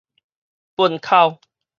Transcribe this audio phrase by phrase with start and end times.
[0.75, 1.39] 糞口